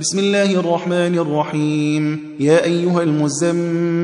[0.00, 2.20] بسم الله الرحمن الرحيم.
[2.40, 4.03] يا أيها المزمل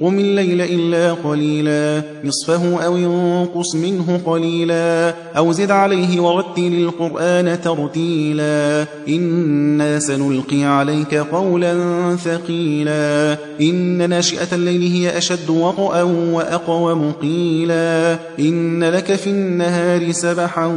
[0.00, 2.02] قم الليل إلا قليلا.
[2.24, 5.14] نصفه أو ينقص منه قليلا.
[5.36, 8.86] أو زد عليه ورتل القرآن ترتيلا.
[9.08, 11.74] إنا سنلقي عليك قولا
[12.16, 13.36] ثقيلا.
[13.60, 20.70] إن ناشئة الليل هي أشد وطئا وأقوم قيلا إن لك في النهار سبحا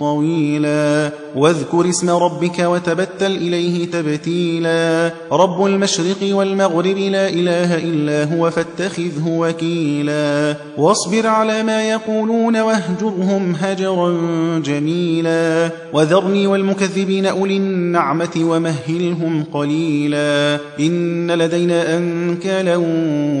[0.00, 1.10] طويلا.
[1.36, 5.12] واذكر اسم ربك وتبتل إليه تبتيلا.
[5.32, 10.56] رب المشرق والمغرب لا إله إلا هو فاتخذه وكيلا.
[10.78, 14.18] واصبر على ما يقولون واهجرهم هجرا
[14.64, 15.70] جميلا.
[15.92, 20.58] وذرني والمكذبين أولي النعمة ومهلهم قليلا.
[20.80, 22.76] إن لدينا أنكالا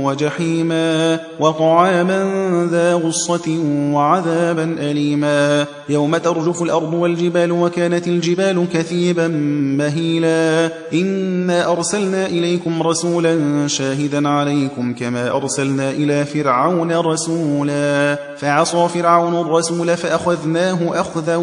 [0.04, 1.20] وجحيما.
[1.40, 2.18] وطعاما
[2.70, 3.58] ذا غصة
[3.92, 5.66] وعذابا أليما.
[5.88, 9.28] يوم ترجف الأرض والجبال وكانت الجبال كثيبا
[9.78, 10.70] مهيلا.
[10.92, 14.67] إنا أرسلنا إليكم رسولا شاهدا عليكم
[15.00, 18.18] كما أرسلنا إلى فرعون رسولا.
[18.38, 21.36] فعصى فرعون الرسول فأخذناه أخذا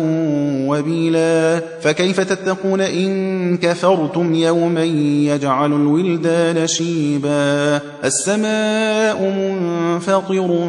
[0.67, 1.61] وبيلا.
[1.81, 10.67] فكيف تتقون إن كفرتم يوما يجعل الولدان شيبا؟ السماء منفطر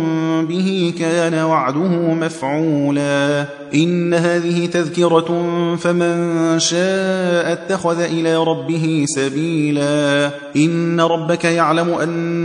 [0.48, 3.44] به كان وعده مفعولا.
[3.74, 5.44] إن هذه تذكرة
[5.76, 10.30] فمن شاء اتخذ إلى ربه سبيلا.
[10.56, 11.94] إن ربك يعلم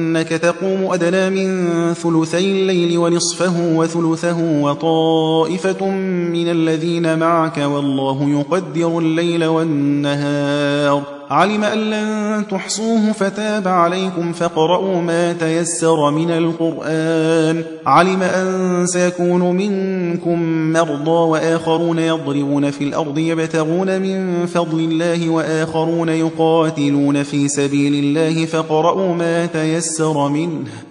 [0.02, 5.89] أنك تقوم أدنى من ثلثي الليل ونصفه وثلثه وطائفة
[6.35, 15.34] من الذين معك والله يقدر الليل والنهار علم أن لن تحصوه فتاب عليكم فاقرؤوا ما
[15.34, 17.64] تيسر من القرآن.
[17.86, 20.42] علم أن سيكون منكم
[20.74, 29.16] مرضى وآخرون يضربون في الأرض يبتغون من فضل الله وآخرون يقاتلون في سبيل الله فاقرؤوا
[29.16, 30.91] ما تيسر منه.